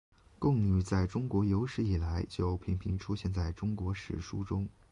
[0.39, 4.67] 贡女在中国有史以来就频频出现在中国史书中。